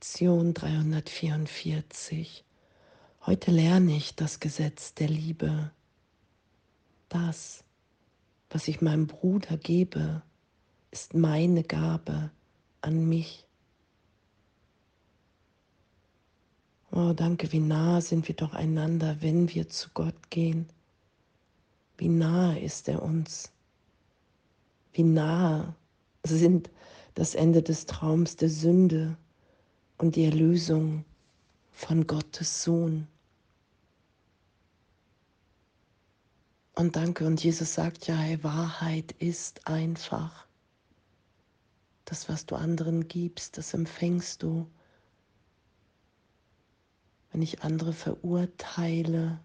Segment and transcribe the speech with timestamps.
[0.00, 2.42] Lektion 344.
[3.26, 5.72] Heute lerne ich das Gesetz der Liebe.
[7.10, 7.64] Das,
[8.48, 10.22] was ich meinem Bruder gebe,
[10.90, 12.30] ist meine Gabe
[12.80, 13.44] an mich.
[16.92, 20.66] Oh, danke, wie nah sind wir doch einander, wenn wir zu Gott gehen.
[21.98, 23.52] Wie nah ist er uns.
[24.94, 25.74] Wie nah
[26.24, 26.70] sind
[27.16, 29.18] das Ende des Traums der Sünde
[30.00, 31.04] und die Erlösung
[31.72, 33.06] von Gottes Sohn.
[36.74, 40.46] Und danke, und Jesus sagt ja, hey, Wahrheit ist einfach.
[42.06, 44.66] Das, was du anderen gibst, das empfängst du.
[47.30, 49.38] Wenn ich andere verurteile,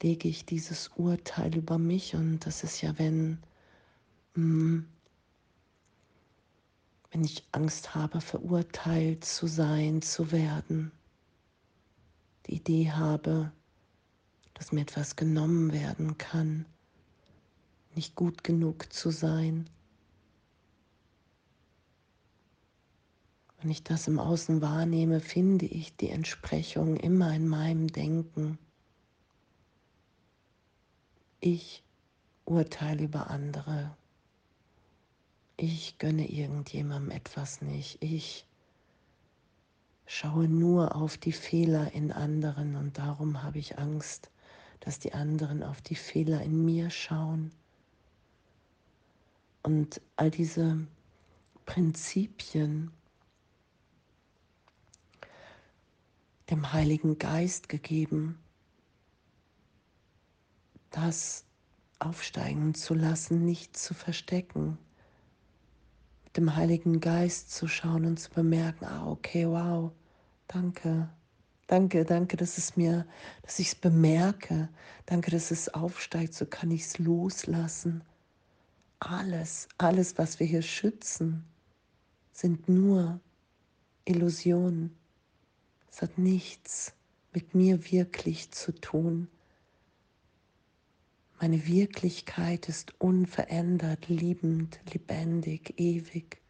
[0.00, 3.38] lege ich dieses Urteil über mich und das ist ja, wenn,
[4.34, 4.86] hm,
[7.12, 10.90] wenn ich Angst habe, verurteilt zu sein, zu werden,
[12.46, 13.52] die Idee habe,
[14.54, 16.64] dass mir etwas genommen werden kann,
[17.94, 19.68] nicht gut genug zu sein.
[23.60, 28.58] Wenn ich das im Außen wahrnehme, finde ich die Entsprechung immer in meinem Denken.
[31.40, 31.84] Ich
[32.46, 33.94] urteile über andere.
[35.56, 38.02] Ich gönne irgendjemandem etwas nicht.
[38.02, 38.46] Ich
[40.06, 44.30] schaue nur auf die Fehler in anderen und darum habe ich Angst,
[44.80, 47.52] dass die anderen auf die Fehler in mir schauen.
[49.62, 50.86] Und all diese
[51.66, 52.90] Prinzipien
[56.50, 58.38] dem Heiligen Geist gegeben,
[60.90, 61.44] das
[61.98, 64.76] aufsteigen zu lassen, nicht zu verstecken,
[66.36, 69.92] dem Heiligen Geist zu schauen und zu bemerken, ah, okay, wow,
[70.48, 71.08] danke,
[71.66, 73.06] danke, danke, dass es mir,
[73.42, 74.68] dass ich es bemerke,
[75.06, 78.02] danke, dass es aufsteigt, so kann ich es loslassen.
[78.98, 81.44] Alles, alles, was wir hier schützen,
[82.32, 83.20] sind nur
[84.04, 84.96] Illusionen.
[85.90, 86.94] Es hat nichts
[87.32, 89.28] mit mir wirklich zu tun.
[91.42, 96.40] Meine Wirklichkeit ist unverändert, liebend, lebendig, ewig.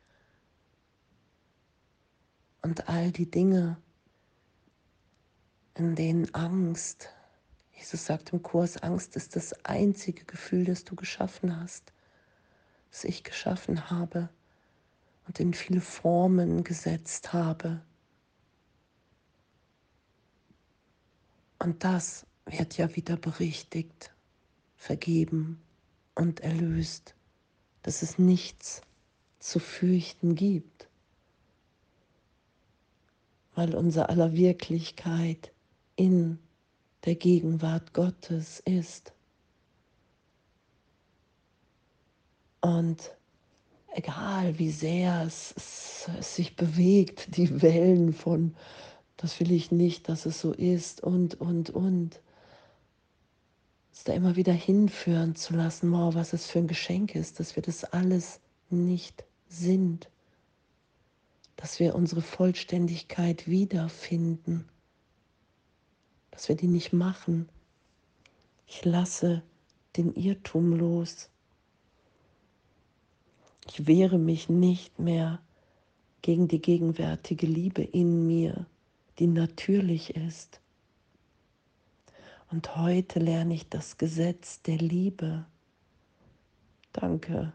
[2.61, 3.79] Und all die Dinge,
[5.77, 7.09] in denen Angst,
[7.73, 11.95] Jesus sagt im Kurs, Angst ist das einzige Gefühl, das du geschaffen hast,
[12.91, 14.29] das ich geschaffen habe
[15.27, 17.81] und in viele Formen gesetzt habe.
[21.59, 24.13] Und das wird ja wieder berichtigt
[24.83, 25.63] vergeben
[26.17, 27.15] und erlöst,
[27.85, 28.83] dass es nichts
[29.39, 30.89] zu fürchten gibt,
[33.55, 35.53] weil unser aller Wirklichkeit
[35.95, 36.41] in
[37.05, 39.13] der Gegenwart Gottes ist.
[42.61, 43.17] Und
[43.95, 48.57] egal wie sehr es, es, es, sich bewegt, die Wellen von,
[49.17, 52.21] das will ich nicht, dass es so ist und, und, und,
[54.05, 57.63] da immer wieder hinführen zu lassen, wow, was es für ein Geschenk ist, dass wir
[57.63, 58.41] das alles
[58.71, 60.09] nicht sind,
[61.57, 64.69] dass wir unsere Vollständigkeit wiederfinden,
[66.31, 67.49] dass wir die nicht machen.
[68.67, 69.43] Ich lasse
[69.97, 71.29] den Irrtum los.
[73.69, 75.41] Ich wehre mich nicht mehr
[76.23, 78.67] gegen die gegenwärtige Liebe in mir,
[79.19, 80.62] die natürlich ist.
[82.53, 85.47] Und heute lerne ich das Gesetz der Liebe.
[86.93, 87.55] Danke.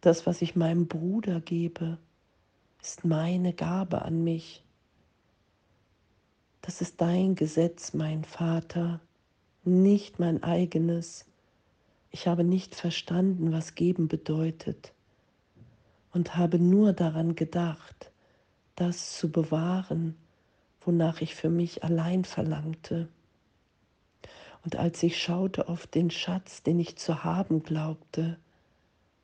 [0.00, 1.98] Das, was ich meinem Bruder gebe,
[2.80, 4.64] ist meine Gabe an mich.
[6.62, 9.00] Das ist dein Gesetz, mein Vater,
[9.64, 11.26] nicht mein eigenes.
[12.10, 14.94] Ich habe nicht verstanden, was geben bedeutet
[16.14, 18.10] und habe nur daran gedacht,
[18.76, 20.16] das zu bewahren,
[20.80, 23.10] wonach ich für mich allein verlangte.
[24.64, 28.38] Und als ich schaute auf den Schatz, den ich zu haben glaubte,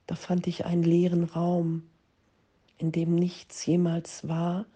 [0.06, 1.82] da fand ich einen leeren Raum,
[2.78, 4.66] in dem nichts jemals war,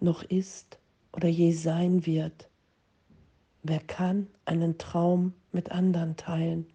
[0.00, 0.78] noch ist
[1.12, 2.48] oder je sein wird.
[3.62, 6.66] Wer kann einen Traum mit anderen teilen?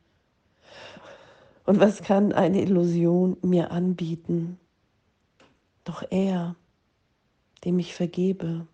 [1.65, 4.57] Und was kann eine Illusion mir anbieten?
[5.83, 6.55] Doch er,
[7.65, 8.65] dem ich vergebe,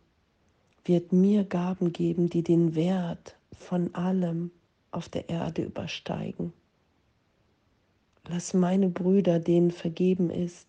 [0.85, 4.51] wird mir Gaben geben, die den Wert von allem
[4.91, 6.53] auf der Erde übersteigen.
[8.27, 10.67] Lass meine Brüder, denen vergeben ist,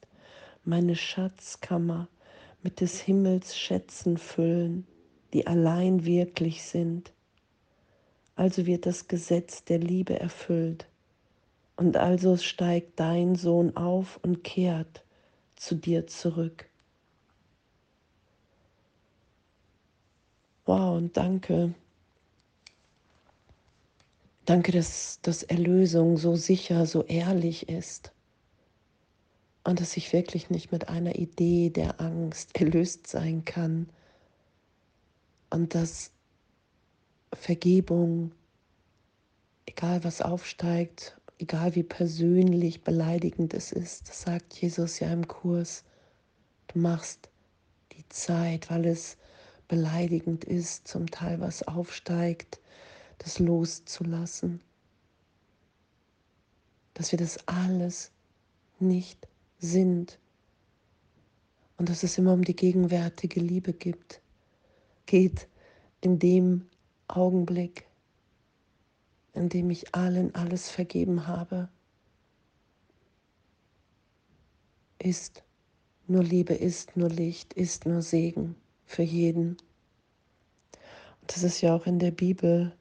[0.64, 2.08] meine Schatzkammer,
[2.62, 4.86] mit des Himmels Schätzen füllen,
[5.32, 7.12] die allein wirklich sind.
[8.36, 10.86] Also wird das Gesetz der Liebe erfüllt.
[11.76, 15.04] Und also steigt dein Sohn auf und kehrt
[15.56, 16.68] zu dir zurück.
[20.66, 21.74] Wow, und danke.
[24.46, 28.12] Danke, dass, dass Erlösung so sicher, so ehrlich ist.
[29.64, 33.88] Und dass ich wirklich nicht mit einer Idee der Angst erlöst sein kann.
[35.50, 36.12] Und dass
[37.32, 38.32] Vergebung,
[39.66, 45.84] egal was aufsteigt, egal wie persönlich beleidigend es ist, das sagt Jesus ja im Kurs,
[46.68, 47.28] du machst
[47.92, 49.16] die Zeit, weil es
[49.68, 52.60] beleidigend ist, zum Teil was aufsteigt,
[53.18, 54.60] das loszulassen.
[56.94, 58.12] Dass wir das alles
[58.78, 59.26] nicht
[59.58, 60.18] sind.
[61.76, 64.20] Und dass es immer um die gegenwärtige Liebe gibt,
[65.06, 65.48] geht
[66.00, 66.66] in dem
[67.08, 67.86] Augenblick,
[69.32, 71.68] in dem ich allen alles vergeben habe,
[74.98, 75.42] ist
[76.06, 78.54] nur Liebe, ist nur Licht, ist nur Segen
[78.86, 79.56] für jeden.
[81.20, 82.72] Und das ist ja auch in der Bibel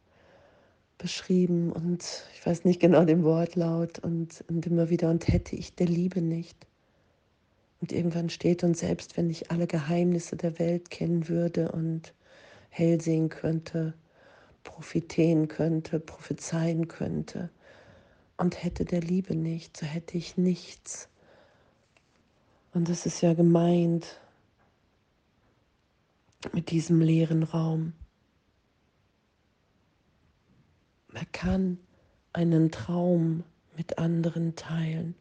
[0.98, 5.76] beschrieben und ich weiß nicht genau den Wortlaut und, und immer wieder, und hätte ich
[5.76, 6.68] der Liebe nicht.
[7.82, 12.14] Und irgendwann steht und selbst wenn ich alle Geheimnisse der Welt kennen würde und
[12.70, 13.94] hell sehen könnte,
[14.64, 17.50] profitieren könnte, prophezeien könnte
[18.38, 21.10] und hätte der Liebe nicht, so hätte ich nichts.
[22.74, 24.22] Und das ist ja gemeint
[26.52, 27.94] mit diesem leeren Raum.
[31.08, 31.78] Man kann
[32.34, 33.44] einen Traum
[33.78, 35.16] mit anderen teilen.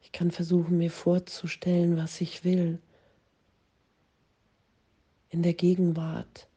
[0.00, 2.80] Ich kann versuchen, mir vorzustellen, was ich will.
[5.28, 6.48] In der Gegenwart,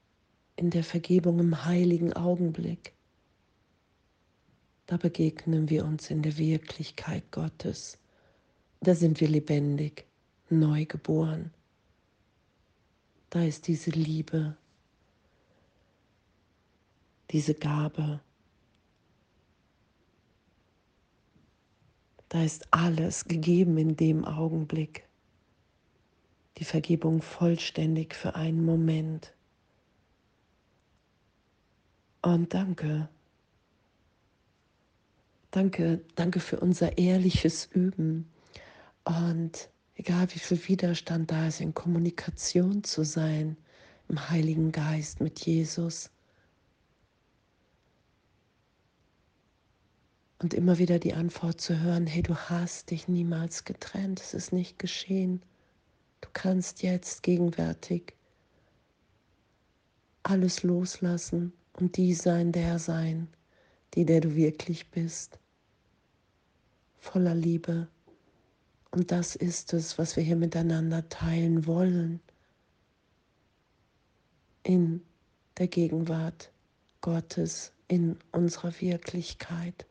[0.55, 2.93] in der Vergebung im heiligen Augenblick.
[4.87, 7.97] Da begegnen wir uns in der Wirklichkeit Gottes.
[8.81, 10.05] Da sind wir lebendig,
[10.49, 11.51] neu geboren.
[13.29, 14.55] Da ist diese Liebe,
[17.31, 18.21] diese Gabe.
[22.29, 25.07] Da ist alles gegeben in dem Augenblick.
[26.57, 29.33] Die Vergebung vollständig für einen Moment.
[32.21, 33.09] Und danke.
[35.51, 38.29] Danke, danke für unser ehrliches Üben.
[39.03, 43.57] Und egal wie viel Widerstand da ist, in Kommunikation zu sein
[44.07, 46.11] im Heiligen Geist mit Jesus.
[50.39, 54.53] Und immer wieder die Antwort zu hören, hey, du hast dich niemals getrennt, es ist
[54.53, 55.41] nicht geschehen.
[56.21, 58.13] Du kannst jetzt gegenwärtig
[60.23, 63.27] alles loslassen und die sein, der sein,
[63.93, 65.39] die, der du wirklich bist,
[66.97, 67.87] voller Liebe
[68.95, 72.21] und das ist es, was wir hier miteinander teilen wollen.
[74.63, 75.01] In
[75.57, 76.49] der Gegenwart
[77.01, 79.85] Gottes, in unserer Wirklichkeit.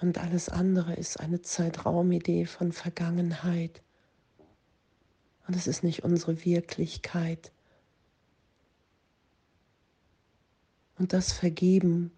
[0.00, 3.82] Und alles andere ist eine Zeitraumidee von Vergangenheit.
[5.48, 7.50] Und es ist nicht unsere Wirklichkeit.
[10.98, 12.12] Und das Vergeben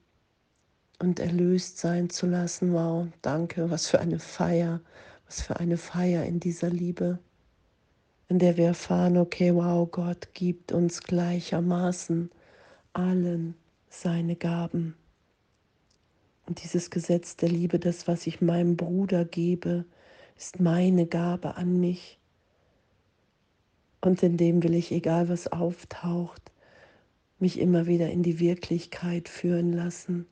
[1.01, 2.73] und erlöst sein zu lassen.
[2.75, 4.81] Wow, danke, was für eine Feier,
[5.27, 7.19] was für eine Feier in dieser Liebe,
[8.29, 12.31] in der wir erfahren, okay, wow, Gott gibt uns gleichermaßen
[12.93, 13.55] allen
[13.89, 14.95] seine Gaben.
[16.47, 19.85] Und dieses Gesetz der Liebe, das, was ich meinem Bruder gebe,
[20.37, 22.19] ist meine Gabe an mich.
[24.03, 26.53] Und in dem will ich, egal was auftaucht,
[27.39, 30.27] mich immer wieder in die Wirklichkeit führen lassen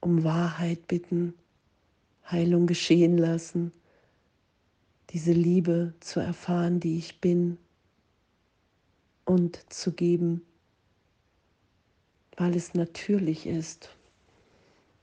[0.00, 1.34] um Wahrheit bitten,
[2.30, 3.72] Heilung geschehen lassen,
[5.10, 7.58] diese Liebe zu erfahren, die ich bin
[9.24, 10.42] und zu geben,
[12.36, 13.90] weil es natürlich ist.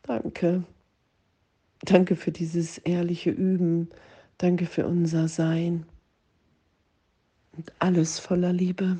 [0.03, 0.63] Danke.
[1.81, 3.89] Danke für dieses ehrliche Üben.
[4.37, 5.85] Danke für unser Sein.
[7.51, 8.97] Und alles voller Liebe.